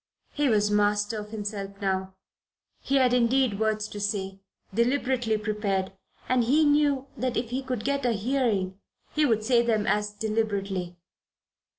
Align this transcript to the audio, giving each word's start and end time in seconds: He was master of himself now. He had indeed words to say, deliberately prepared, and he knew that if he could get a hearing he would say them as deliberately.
He 0.33 0.49
was 0.49 0.71
master 0.71 1.19
of 1.19 1.29
himself 1.29 1.79
now. 1.79 2.15
He 2.81 2.95
had 2.95 3.13
indeed 3.13 3.59
words 3.59 3.87
to 3.89 3.99
say, 3.99 4.39
deliberately 4.73 5.37
prepared, 5.37 5.91
and 6.27 6.43
he 6.43 6.65
knew 6.65 7.05
that 7.15 7.37
if 7.37 7.51
he 7.51 7.61
could 7.61 7.85
get 7.85 8.03
a 8.03 8.13
hearing 8.13 8.79
he 9.13 9.27
would 9.27 9.43
say 9.43 9.61
them 9.61 9.85
as 9.85 10.09
deliberately. 10.09 10.97